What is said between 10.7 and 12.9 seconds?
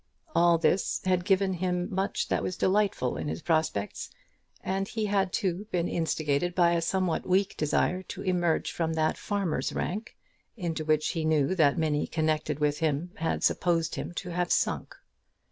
which he knew that many connected with